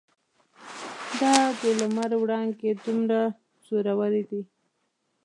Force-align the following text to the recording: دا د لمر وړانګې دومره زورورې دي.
دا 1.19 1.35
د 1.61 1.63
لمر 1.79 2.11
وړانګې 2.21 2.71
دومره 2.83 3.19
زورورې 3.65 4.23
دي. 4.29 4.41